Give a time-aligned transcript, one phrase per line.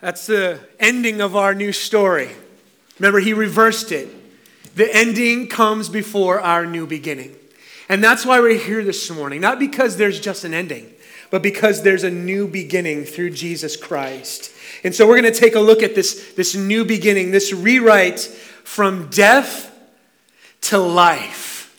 [0.00, 2.30] That's the ending of our new story.
[2.98, 4.08] Remember, he reversed it.
[4.76, 7.36] The ending comes before our new beginning.
[7.88, 9.40] And that's why we're here this morning.
[9.40, 10.92] Not because there's just an ending,
[11.30, 14.52] but because there's a new beginning through Jesus Christ.
[14.84, 18.20] And so we're going to take a look at this, this new beginning, this rewrite
[18.20, 19.76] from death
[20.62, 21.78] to life.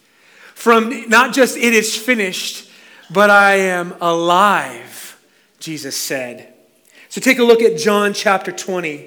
[0.54, 2.70] From not just it is finished,
[3.10, 5.18] but I am alive,
[5.60, 6.51] Jesus said.
[7.12, 9.06] So take a look at John chapter 20.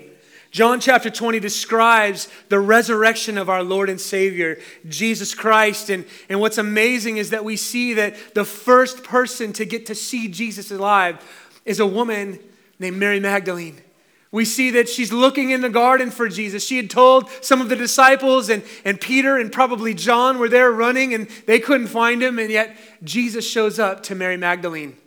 [0.50, 5.88] John chapter 20 describes the resurrection of our Lord and Savior, Jesus Christ.
[5.88, 9.94] And, and what's amazing is that we see that the first person to get to
[9.94, 11.18] see Jesus alive
[11.64, 12.38] is a woman
[12.78, 13.80] named Mary Magdalene.
[14.30, 16.62] We see that she's looking in the garden for Jesus.
[16.62, 20.70] She had told some of the disciples, and, and Peter and probably John were there
[20.70, 24.98] running, and they couldn't find him, and yet Jesus shows up to Mary Magdalene.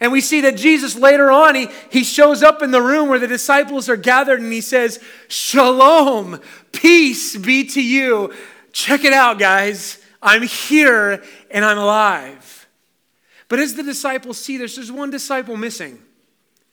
[0.00, 3.18] And we see that Jesus later on, he, he shows up in the room where
[3.18, 6.40] the disciples are gathered and he says, Shalom,
[6.72, 8.32] peace be to you.
[8.72, 9.98] Check it out, guys.
[10.20, 12.66] I'm here and I'm alive.
[13.48, 16.00] But as the disciples see this, there's one disciple missing.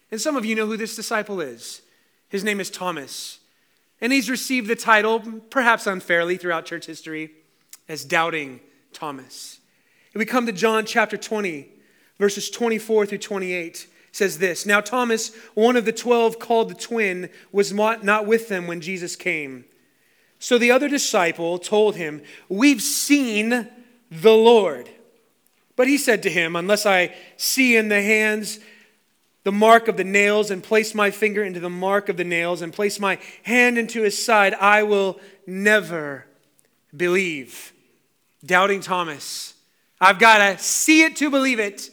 [0.10, 1.82] And some of you know who this disciple is.
[2.30, 3.40] His name is Thomas.
[4.00, 5.20] And he's received the title,
[5.50, 7.32] perhaps unfairly throughout church history,
[7.88, 8.62] as Doubting
[8.94, 9.60] Thomas.
[10.14, 11.70] And we come to John chapter 20,
[12.22, 17.30] verses 24 through 28 says this Now Thomas, one of the twelve called the twin,
[17.52, 19.66] was not with them when Jesus came.
[20.40, 23.68] So the other disciple told him, We've seen
[24.10, 24.90] the Lord.
[25.76, 28.60] But he said to him, Unless I see in the hands
[29.44, 32.62] the mark of the nails and place my finger into the mark of the nails
[32.62, 36.26] and place my hand into his side, I will never
[36.96, 37.74] believe.
[38.46, 39.56] Doubting Thomas.
[40.00, 41.90] I've got to see it to believe it.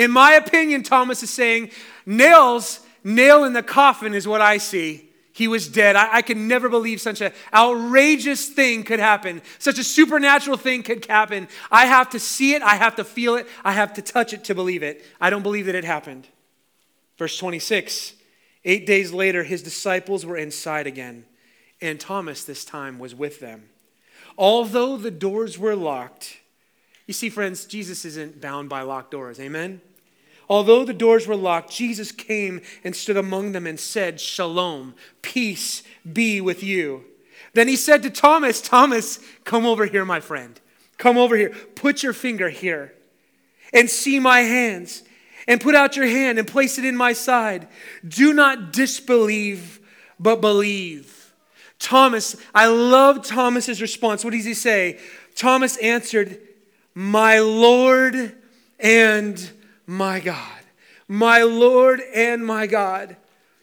[0.00, 1.72] In my opinion, Thomas is saying,
[2.06, 5.10] nails, nail in the coffin is what I see.
[5.34, 5.94] He was dead.
[5.94, 9.42] I, I can never believe such an outrageous thing could happen.
[9.58, 11.48] Such a supernatural thing could happen.
[11.70, 12.62] I have to see it.
[12.62, 13.46] I have to feel it.
[13.62, 15.04] I have to touch it to believe it.
[15.20, 16.26] I don't believe that it happened.
[17.18, 18.14] Verse 26
[18.64, 21.26] Eight days later, his disciples were inside again,
[21.82, 23.68] and Thomas this time was with them.
[24.38, 26.38] Although the doors were locked,
[27.06, 29.40] you see, friends, Jesus isn't bound by locked doors.
[29.40, 29.82] Amen?
[30.50, 35.84] Although the doors were locked, Jesus came and stood among them and said, Shalom, peace
[36.12, 37.04] be with you.
[37.54, 40.60] Then he said to Thomas, Thomas, come over here, my friend.
[40.98, 41.50] Come over here.
[41.76, 42.92] Put your finger here
[43.72, 45.04] and see my hands
[45.46, 47.68] and put out your hand and place it in my side.
[48.06, 49.78] Do not disbelieve,
[50.18, 51.32] but believe.
[51.78, 54.24] Thomas, I love Thomas's response.
[54.24, 54.98] What does he say?
[55.36, 56.40] Thomas answered,
[56.92, 58.36] My Lord
[58.80, 59.50] and
[59.90, 60.62] my God.
[61.08, 63.16] My Lord and my God.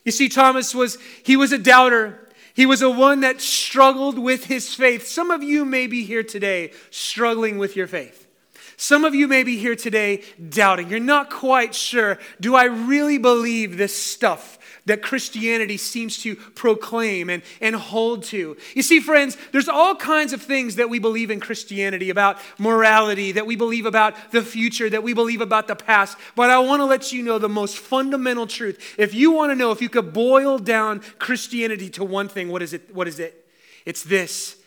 [0.04, 2.30] You see, Thomas was, he was a doubter.
[2.54, 5.08] He was a one that struggled with his faith.
[5.08, 8.28] Some of you may be here today struggling with your faith.
[8.76, 10.90] Some of you may be here today doubting.
[10.90, 12.20] You're not quite sure.
[12.42, 14.57] Do I really believe this stuff
[14.88, 18.58] that Christianity seems to proclaim and, and hold to?
[18.74, 23.32] You see, friends, there's all kinds of things that we believe in Christianity about morality,
[23.34, 26.18] that we believe about the future, that we believe about the past.
[26.36, 28.96] But I want to let you know the most fundamental truth.
[28.98, 32.62] If you want to know if you could boil down Christianity to one thing, what
[32.62, 32.94] is it?
[32.94, 33.46] What is it?
[33.86, 34.58] It's this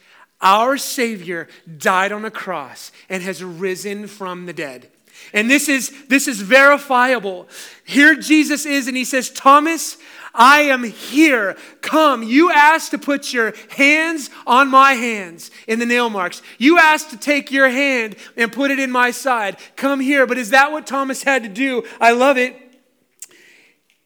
[0.41, 4.91] our Savior died on a cross and has risen from the dead.
[5.33, 7.49] And this is, this is verifiable.
[7.85, 9.97] Here Jesus is, and he says, Thomas,
[10.35, 11.57] I am here.
[11.81, 12.23] Come.
[12.23, 16.43] You asked to put your hands on my hands in the nail marks.
[16.59, 19.59] You asked to take your hand and put it in my side.
[19.77, 20.27] Come here.
[20.27, 21.85] But is that what Thomas had to do?
[22.01, 22.70] I love it.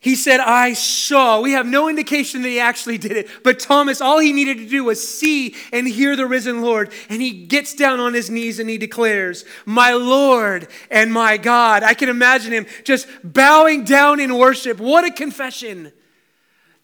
[0.04, 1.40] He said, I saw.
[1.40, 3.26] We have no indication that he actually did it.
[3.42, 6.92] But Thomas, all he needed to do was see and hear the risen Lord.
[7.08, 11.82] And he gets down on his knees and he declares, My Lord and my God.
[11.82, 14.78] I can imagine him just bowing down in worship.
[14.78, 15.90] What a confession.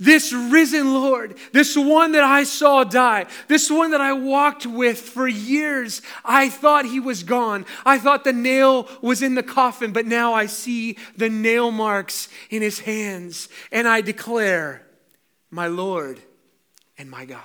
[0.02, 4.98] This risen Lord, this one that I saw die, this one that I walked with
[4.98, 7.66] for years, I thought he was gone.
[7.84, 12.30] I thought the nail was in the coffin, but now I see the nail marks
[12.48, 14.86] in his hands, and I declare,
[15.50, 16.18] My Lord
[16.96, 17.42] and my God.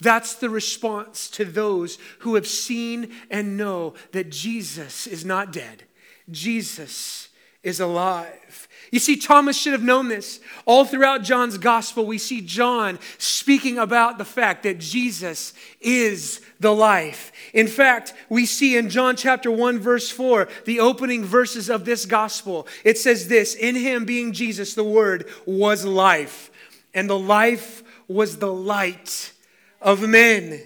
[0.00, 5.82] That's the response to those who have seen and know that Jesus is not dead.
[6.30, 7.28] Jesus
[7.64, 8.68] is alive.
[8.90, 10.40] You see, Thomas should have known this.
[10.66, 16.74] All throughout John's gospel, we see John speaking about the fact that Jesus is the
[16.74, 17.30] life.
[17.54, 22.04] In fact, we see in John chapter 1, verse 4, the opening verses of this
[22.04, 26.50] gospel, it says this In him, being Jesus, the Word, was life,
[26.92, 29.32] and the life was the light
[29.80, 30.60] of men.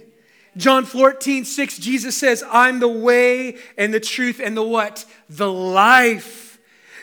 [0.57, 5.05] John 14, 6, Jesus says, I'm the way and the truth and the what?
[5.29, 6.44] The life.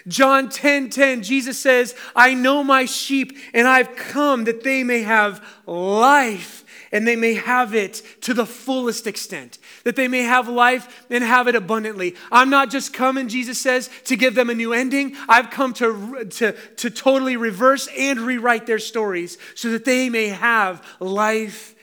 [0.07, 5.03] John 10 10, Jesus says, I know my sheep, and I've come that they may
[5.03, 6.61] have life
[6.91, 11.23] and they may have it to the fullest extent, that they may have life and
[11.23, 12.15] have it abundantly.
[12.31, 15.15] I'm not just coming, Jesus says, to give them a new ending.
[15.29, 20.27] I've come to, to, to totally reverse and rewrite their stories so that they may
[20.27, 21.75] have life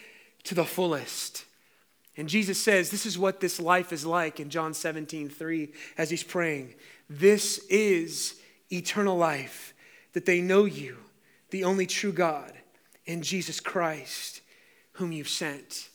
[0.44, 1.44] to the fullest.
[2.16, 6.10] And Jesus says, This is what this life is like in John 17, 3, as
[6.10, 6.74] he's praying.
[7.08, 8.40] This is
[8.70, 9.74] eternal life,
[10.12, 10.98] that they know you,
[11.50, 12.52] the only true God,
[13.06, 14.42] and Jesus Christ,
[14.92, 15.88] whom you've sent.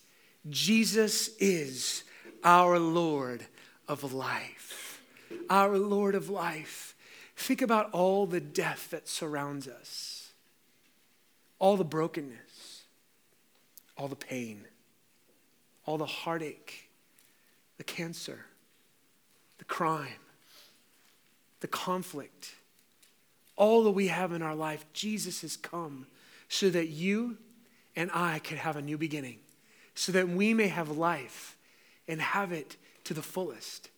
[0.49, 2.03] Jesus is
[2.43, 3.45] our Lord
[3.87, 5.01] of life.
[5.49, 6.95] Our Lord of life.
[7.35, 10.31] Think about all the death that surrounds us,
[11.59, 12.83] all the brokenness,
[13.97, 14.65] all the pain,
[15.85, 16.89] all the heartache,
[17.77, 18.45] the cancer,
[19.59, 20.22] the crime
[21.63, 22.55] the conflict,
[23.55, 26.07] all that we have in our life, Jesus has come
[26.49, 27.37] so that you
[27.95, 29.39] and I could have a new beginning,
[29.95, 31.55] so that we may have life
[32.05, 32.75] and have it
[33.05, 33.89] to the fullest.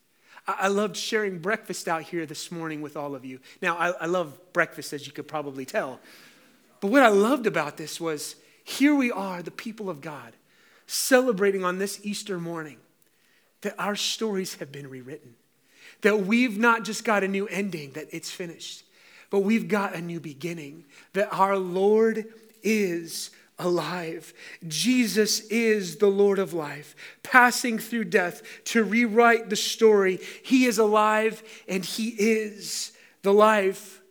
[0.48, 3.40] I loved sharing breakfast out here this morning with all of you.
[3.64, 6.00] Now, I, I love breakfast, as you could probably tell.
[6.82, 10.34] But what I loved about this was here we are, the people of God,
[10.86, 12.78] celebrating on this Easter morning
[13.62, 15.34] that our stories have been rewritten.
[16.02, 18.84] That we've not just got a new ending, that it's finished,
[19.30, 20.86] but we've got a new beginning.
[21.14, 22.26] That our Lord
[22.64, 24.34] is alive.
[24.68, 30.20] Jesus is the Lord of life, passing through death to rewrite the story.
[30.44, 34.02] He is alive and He is the life.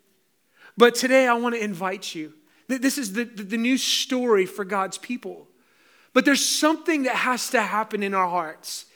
[0.76, 2.32] But today I want to invite you.
[2.66, 5.46] This is the, the, new story for God's people.
[6.14, 8.86] But there's something that has to happen in our hearts.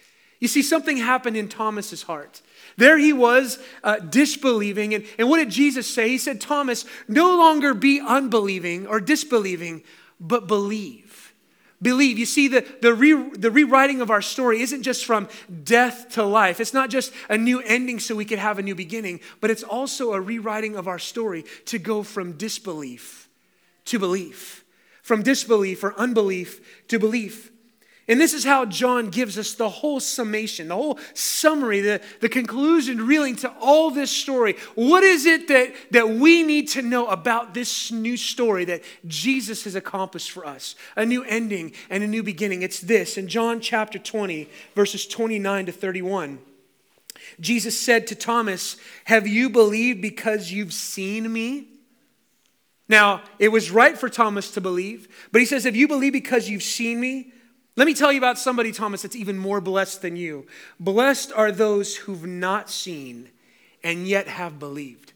[0.40, 2.40] You see, something happened in Thomas's heart.
[2.78, 4.94] There he was, uh, disbelieving.
[4.94, 6.08] And, and what did Jesus say?
[6.08, 9.82] He said, Thomas, no longer be unbelieving or disbelieving,
[10.18, 11.34] but believe.
[11.82, 12.18] Believe.
[12.18, 15.28] You see, the, the, re, the rewriting of our story isn't just from
[15.64, 16.58] death to life.
[16.58, 19.62] It's not just a new ending so we could have a new beginning, but it's
[19.62, 23.28] also a rewriting of our story to go from disbelief
[23.88, 24.64] to belief,
[25.02, 27.50] from disbelief or unbelief to belief.
[28.08, 32.28] And this is how John gives us the whole summation, the whole summary, the, the
[32.30, 34.56] conclusion, reeling to all this story.
[34.74, 39.64] What is it that, that we need to know about this new story that Jesus
[39.64, 40.74] has accomplished for us?
[40.96, 42.62] A new ending and a new beginning.
[42.62, 46.38] It's this in John chapter 20, verses 29 to 31.
[47.40, 51.66] Jesus said to Thomas, Have you believed because you've seen me?
[52.88, 56.48] Now, it was right for Thomas to believe, but he says, Have you believed because
[56.48, 57.32] you've seen me?
[57.78, 60.48] Let me tell you about somebody, Thomas, that's even more blessed than you.
[60.80, 63.30] Blessed are those who've not seen
[63.84, 65.12] and yet have believed.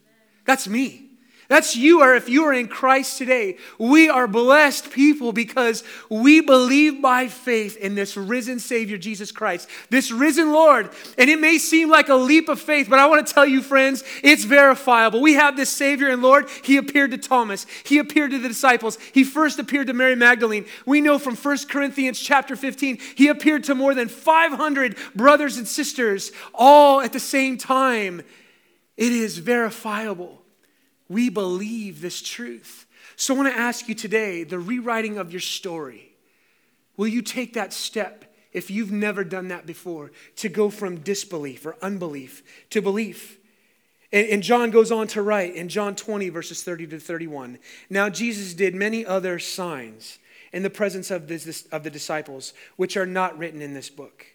[0.47, 1.11] That's me.
[1.53, 6.41] That's you, or if you are in Christ today, we are blessed people because we
[6.41, 10.89] believe by faith in this risen Savior, Jesus Christ, this risen Lord.
[11.19, 13.61] And it may seem like a leap of faith, but I want to tell you,
[13.61, 15.21] friends, it's verifiable.
[15.21, 16.49] We have this Savior and Lord.
[16.65, 18.97] He appeared to Thomas, He appeared to the disciples.
[19.13, 20.65] He first appeared to Mary Magdalene.
[20.87, 25.69] We know from 1 Corinthians chapter 15, He appeared to more than 500 brothers and
[25.69, 28.23] sisters all at the same time.
[28.97, 30.42] It is verifiable.
[31.13, 32.87] We believe this truth.
[33.17, 36.15] So I want to ask you today the rewriting of your story.
[36.97, 41.67] Will you take that step if you've never done that before to go from disbelief
[41.67, 43.39] or unbelief to belief?
[44.11, 47.59] And, John goes on to write in John 20, verses 30 to 31.
[47.89, 50.19] Now, Jesus did many other signs
[50.53, 54.27] in the presence of, this, of the disciples, which are not written in this book.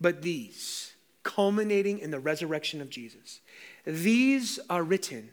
[0.00, 3.40] But these, culminating in the resurrection of Jesus,
[3.84, 5.28] these are written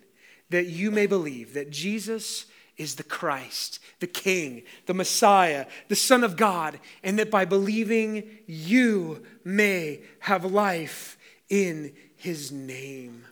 [0.50, 2.46] that you may believe that Jesus
[2.78, 8.40] is the Christ, the King, the Messiah, the Son of God, and that by believing
[8.48, 11.18] you may have life
[11.50, 13.26] in his name.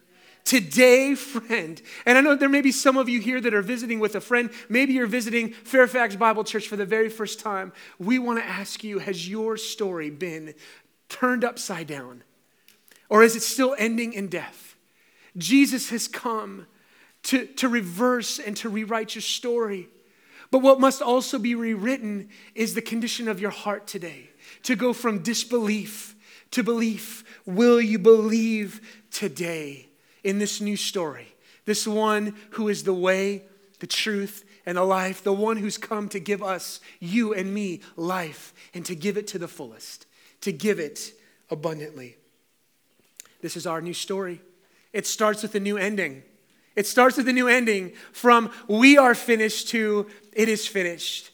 [0.44, 4.00] Today, friend, and I know there may be some of you here that are visiting
[4.00, 4.50] with a friend.
[4.70, 7.74] Maybe you're visiting Fairfax Bible Church for the very first time.
[8.00, 10.54] We want to ask you Has your story been
[11.10, 12.24] turned upside down?
[13.10, 14.76] Or is it still ending in death?
[15.38, 16.66] Jesus has come
[17.28, 19.88] to, to reverse and to rewrite your story.
[20.52, 24.30] But what must also be rewritten is the condition of your heart today
[24.64, 26.16] to go from disbelief
[26.52, 27.24] to belief.
[27.46, 28.82] Will you believe
[29.12, 29.90] today
[30.24, 31.28] in this new story?
[31.66, 33.44] This one who is the way,
[33.80, 37.82] the truth, and the life, the one who's come to give us, you and me,
[37.96, 40.06] life, and to give it to the fullest,
[40.42, 41.14] to give it
[41.50, 42.18] abundantly.
[43.42, 44.42] This is our new story.
[44.94, 46.24] It starts with a new ending.
[46.78, 51.32] It starts with a new ending from we are finished to it is finished.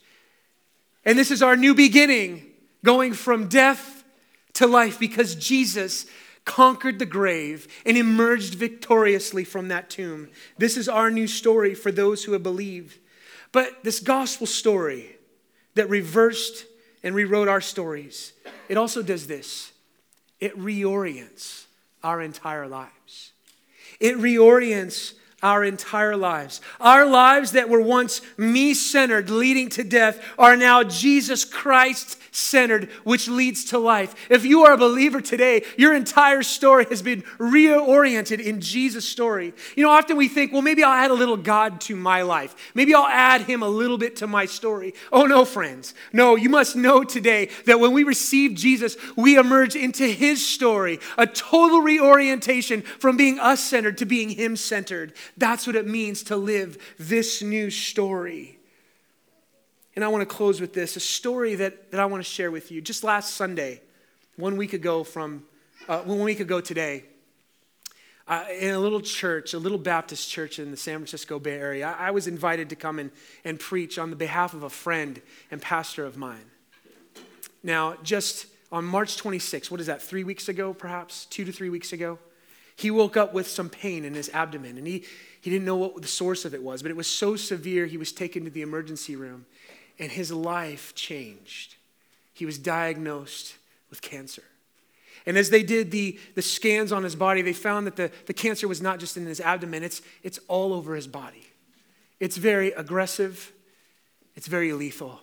[1.04, 2.46] And this is our new beginning,
[2.86, 4.06] going from death
[4.54, 6.06] to life because Jesus
[6.46, 10.30] conquered the grave and emerged victoriously from that tomb.
[10.58, 12.98] This is our new story for those who have believed.
[13.52, 15.18] But this gospel story
[15.76, 16.66] that reversed
[17.04, 18.32] and rewrote our stories,
[18.70, 19.74] it also does this
[20.40, 21.66] it reorients
[22.02, 23.34] our entire lives.
[24.00, 26.62] It reorients our entire lives.
[26.80, 32.90] Our lives that were once me centered, leading to death, are now Jesus Christ centered,
[33.04, 34.16] which leads to life.
[34.30, 39.54] If you are a believer today, your entire story has been reoriented in Jesus' story.
[39.76, 42.56] You know, often we think, well, maybe I'll add a little God to my life.
[42.74, 44.96] Maybe I'll add him a little bit to my story.
[45.12, 45.94] Oh, no, friends.
[46.12, 51.00] No, you must know today that when we receive Jesus, we emerge into his story,
[51.18, 55.14] a total reorientation from being us centered to being him centered.
[55.38, 58.60] That's what it means to live this new story.
[59.96, 62.52] And I want to close with this a story that, that I want to share
[62.52, 62.82] with you.
[62.82, 63.82] Just last Sunday,
[64.38, 65.44] one week ago from,
[65.88, 67.06] uh, one week ago today,
[68.28, 71.96] uh, in a little church, a little Baptist church in the San Francisco Bay Area,
[72.00, 73.12] I, I was invited to come and,
[73.44, 75.22] and preach on the behalf of a friend
[75.52, 76.46] and pastor of mine.
[77.64, 81.26] Now, just on March 26, what is that, three weeks ago, perhaps?
[81.26, 82.18] Two to three weeks ago?
[82.76, 85.04] He woke up with some pain in his abdomen, and he,
[85.42, 87.98] he didn't know what the source of it was, but it was so severe he
[87.98, 89.46] was taken to the emergency room
[90.00, 91.76] and his life changed.
[92.34, 93.56] He was diagnosed
[93.90, 94.44] with cancer.
[95.26, 98.34] And as they did the, the scans on his body, they found that the, the
[98.34, 101.48] cancer was not just in his abdomen, it's, it's all over his body.
[102.20, 103.52] It's very aggressive,
[104.36, 105.20] it's very lethal.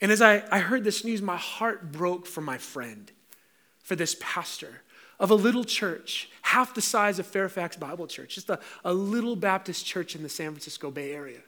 [0.00, 3.10] And as I, I heard this news, my heart broke for my friend,
[3.82, 4.82] for this pastor
[5.20, 9.36] of a little church, half the size of Fairfax Bible Church, just a, a little
[9.36, 11.40] Baptist church in the San Francisco Bay Area.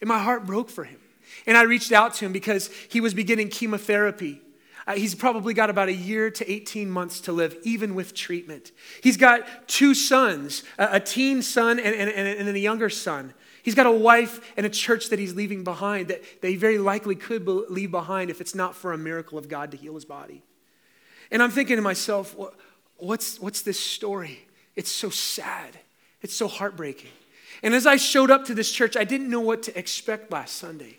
[0.00, 0.98] And my heart broke for him.
[1.46, 4.40] And I reached out to him because he was beginning chemotherapy.
[4.86, 8.72] Uh, he's probably got about a year to 18 months to live, even with treatment.
[9.02, 13.34] He's got two sons, a, a teen son and, and, and, and a younger son.
[13.62, 17.14] He's got a wife and a church that he's leaving behind that they very likely
[17.14, 20.42] could leave behind if it's not for a miracle of God to heal his body.
[21.30, 22.34] And I'm thinking to myself,
[22.98, 24.46] what's, what's this story?
[24.76, 25.78] It's so sad.
[26.20, 27.10] It's so heartbreaking.
[27.62, 30.56] And as I showed up to this church, I didn't know what to expect last
[30.56, 30.98] Sunday.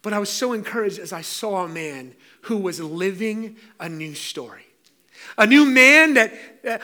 [0.00, 4.14] But I was so encouraged as I saw a man who was living a new
[4.14, 4.66] story.
[5.38, 6.32] A new man that,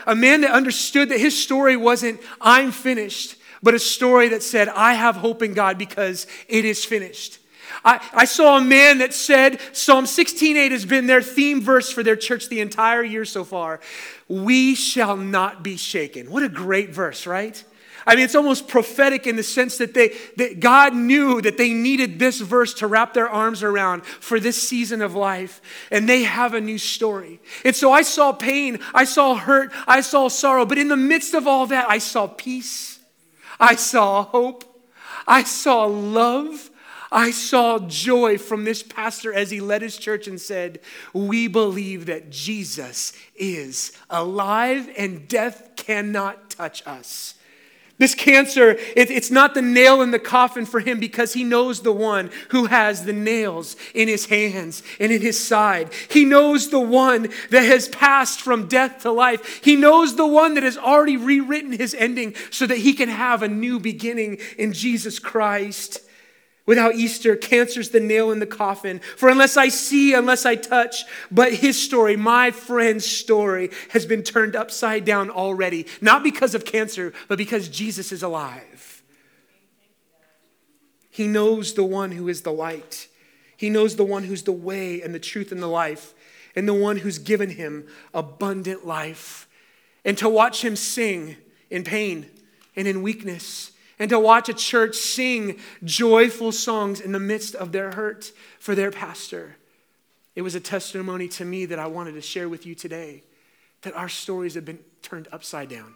[0.07, 4.69] a man that understood that his story wasn't, I'm finished, but a story that said,
[4.69, 7.38] I have hope in God because it is finished.
[7.83, 12.03] I, I saw a man that said, Psalm 16:8 has been their theme verse for
[12.03, 13.79] their church the entire year so far.
[14.27, 16.29] We shall not be shaken.
[16.29, 17.63] What a great verse, right?
[18.09, 21.73] I mean, it's almost prophetic in the sense that, they, that God knew that they
[21.73, 25.61] needed this verse to wrap their arms around for this season of life.
[25.91, 27.39] And they have a new story.
[27.63, 30.65] And so I saw pain, I saw hurt, I saw sorrow.
[30.65, 32.99] But in the midst of all that, I saw peace,
[33.59, 34.63] I saw hope,
[35.27, 36.71] I saw love.
[37.11, 40.79] I saw joy from this pastor as he led his church and said,
[41.13, 47.35] We believe that Jesus is alive and death cannot touch us.
[47.99, 51.81] This cancer, it, it's not the nail in the coffin for him because he knows
[51.81, 55.91] the one who has the nails in his hands and in his side.
[56.09, 59.61] He knows the one that has passed from death to life.
[59.65, 63.43] He knows the one that has already rewritten his ending so that he can have
[63.43, 65.99] a new beginning in Jesus Christ.
[66.69, 68.99] Without Easter, cancer's the nail in the coffin.
[69.17, 74.21] For unless I see, unless I touch, but his story, my friend's story, has been
[74.21, 75.87] turned upside down already.
[75.99, 79.01] Not because of cancer, but because Jesus is alive.
[81.09, 83.07] He knows the one who is the light.
[83.57, 86.13] He knows the one who's the way and the truth and the life,
[86.55, 89.49] and the one who's given him abundant life.
[90.05, 91.35] And to watch him sing
[91.71, 92.27] in pain
[92.75, 97.73] and in weakness and to watch a church sing joyful songs in the midst of
[97.73, 99.57] their hurt for their pastor.
[100.35, 103.23] It was a testimony to me that I wanted to share with you today
[103.81, 105.95] that our stories have been turned upside down.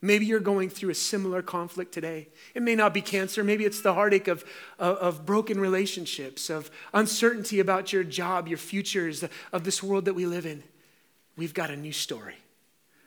[0.00, 2.28] Maybe you're going through a similar conflict today.
[2.54, 3.42] It may not be cancer.
[3.42, 4.44] Maybe it's the heartache of,
[4.78, 10.14] of, of, broken relationships, of uncertainty about your job, your futures, of this world that
[10.14, 10.62] we live in.
[11.36, 12.36] We've got a new story,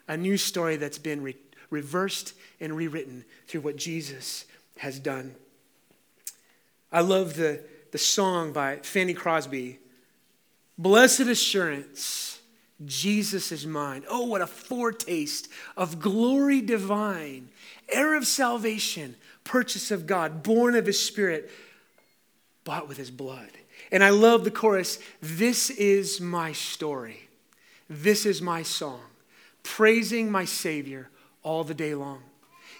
[0.06, 1.36] a new story that's been re-
[1.72, 4.44] reversed and rewritten through what Jesus
[4.78, 5.34] has done.
[6.92, 7.60] I love the,
[7.90, 9.78] the song by Fanny Crosby
[10.78, 12.40] Blessed Assurance
[12.84, 14.04] Jesus is mine.
[14.08, 17.48] Oh, what a foretaste of glory divine,
[17.88, 19.14] heir of salvation,
[19.44, 21.50] purchase of God, born of his spirit,
[22.64, 23.50] bought with his blood.
[23.90, 27.28] And I love the chorus This is my story.
[27.88, 29.02] This is my song,
[29.62, 31.10] praising my Savior
[31.42, 32.22] all the day long.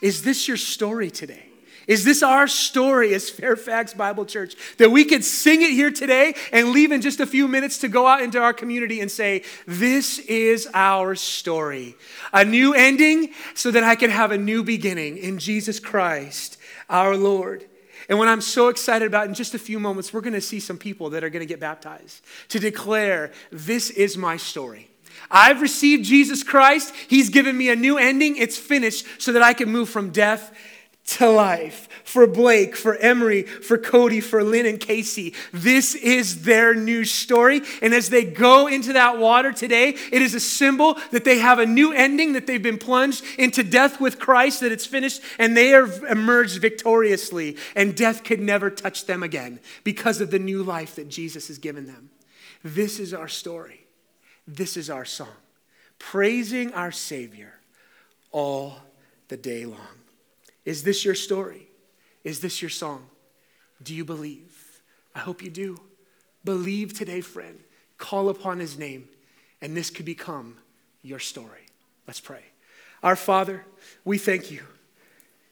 [0.00, 1.52] Is this your story today?
[1.86, 4.54] Is this our story as Fairfax Bible Church?
[4.78, 7.88] That we could sing it here today and leave in just a few minutes to
[7.88, 11.96] go out into our community and say, This is our story.
[12.32, 16.56] A new ending so that I can have a new beginning in Jesus Christ,
[16.88, 17.64] our Lord.
[18.08, 20.60] And what I'm so excited about in just a few moments, we're going to see
[20.60, 24.91] some people that are going to get baptized to declare, This is my story.
[25.30, 26.94] I've received Jesus Christ.
[27.08, 28.36] He's given me a new ending.
[28.36, 30.52] It's finished so that I can move from death
[31.04, 31.88] to life.
[32.04, 35.34] For Blake, for Emery, for Cody, for Lynn and Casey.
[35.52, 37.62] This is their new story.
[37.80, 41.58] And as they go into that water today, it is a symbol that they have
[41.58, 45.56] a new ending, that they've been plunged into death with Christ, that it's finished, and
[45.56, 47.56] they are emerged victoriously.
[47.74, 51.56] And death could never touch them again because of the new life that Jesus has
[51.56, 52.10] given them.
[52.62, 53.81] This is our story.
[54.46, 55.28] This is our song.
[55.98, 57.54] Praising our Savior
[58.32, 58.76] all
[59.28, 60.00] the day long.
[60.64, 61.68] Is this your story?
[62.24, 63.06] Is this your song?
[63.82, 64.80] Do you believe?
[65.14, 65.78] I hope you do.
[66.44, 67.58] Believe today, friend.
[67.98, 69.08] Call upon his name,
[69.60, 70.56] and this could become
[71.02, 71.66] your story.
[72.06, 72.42] Let's pray.
[73.02, 73.64] Our Father,
[74.04, 74.62] we thank you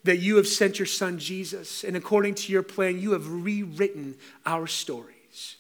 [0.05, 4.17] that you have sent your son Jesus, and according to your plan, you have rewritten
[4.47, 5.57] our stories.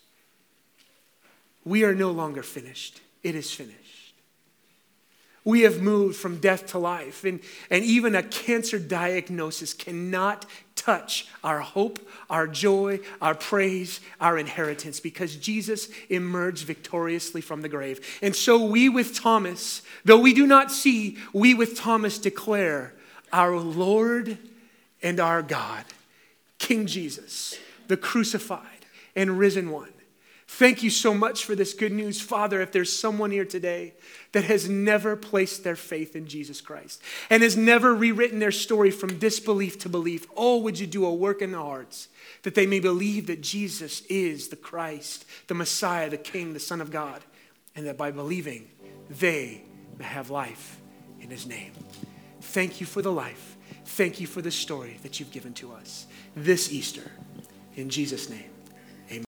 [1.64, 3.76] We are no longer finished, it is finished.
[5.44, 10.44] We have moved from death to life, and, and even a cancer diagnosis cannot
[10.76, 11.98] touch our hope,
[12.28, 18.18] our joy, our praise, our inheritance, because Jesus emerged victoriously from the grave.
[18.20, 22.94] And so we with Thomas, though we do not see, we with Thomas declare
[23.32, 24.36] our Lord
[25.02, 25.84] and our God,
[26.58, 28.84] King Jesus, the crucified
[29.16, 29.92] and risen one.
[30.52, 32.20] Thank you so much for this good news.
[32.20, 33.94] Father, if there's someone here today
[34.32, 38.90] that has never placed their faith in Jesus Christ and has never rewritten their story
[38.90, 42.08] from disbelief to belief, oh, would you do a work in their hearts
[42.42, 46.80] that they may believe that Jesus is the Christ, the Messiah, the King, the Son
[46.80, 47.22] of God,
[47.76, 48.68] and that by believing,
[49.08, 49.62] they
[49.98, 50.80] may have life
[51.20, 51.72] in His name.
[52.40, 53.56] Thank you for the life.
[53.84, 57.08] Thank you for the story that you've given to us this Easter.
[57.76, 58.50] In Jesus' name.